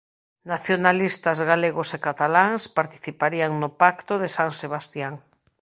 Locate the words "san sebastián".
4.37-5.13